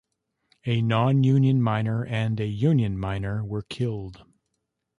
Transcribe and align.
A 0.65 0.81
non-union 0.81 1.61
miner 1.61 2.03
and 2.03 2.39
a 2.39 2.47
union 2.47 2.97
miner 2.97 3.45
were 3.45 3.61
killed. 3.61 4.23